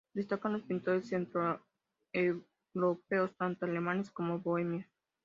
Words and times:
Destacan 0.15 0.53
los 0.53 0.63
pintores 0.63 1.09
centroeuropeos, 1.09 1.67
tanto 3.37 3.65
alemanes 3.67 4.09
como 4.09 4.39
bohemios. 4.39 4.87